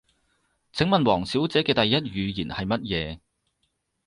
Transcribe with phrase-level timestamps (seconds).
[0.73, 3.19] 請問王小姐嘅第一語言係乜嘢？